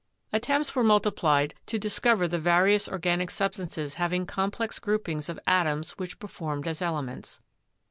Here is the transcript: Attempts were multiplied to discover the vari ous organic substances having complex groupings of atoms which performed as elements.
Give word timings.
Attempts 0.33 0.75
were 0.75 0.83
multiplied 0.83 1.53
to 1.67 1.77
discover 1.77 2.27
the 2.27 2.39
vari 2.39 2.73
ous 2.73 2.87
organic 2.87 3.29
substances 3.29 3.93
having 4.01 4.25
complex 4.25 4.79
groupings 4.79 5.29
of 5.29 5.39
atoms 5.45 5.91
which 5.91 6.17
performed 6.17 6.67
as 6.67 6.81
elements. 6.81 7.39